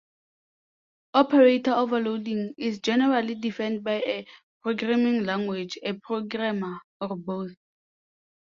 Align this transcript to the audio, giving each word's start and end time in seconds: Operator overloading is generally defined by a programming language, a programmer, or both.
Operator 1.13 1.73
overloading 1.73 2.55
is 2.57 2.79
generally 2.79 3.35
defined 3.35 3.83
by 3.83 4.01
a 4.01 4.25
programming 4.63 5.25
language, 5.25 5.77
a 5.83 5.93
programmer, 5.93 6.79
or 6.99 7.15
both. 7.15 7.51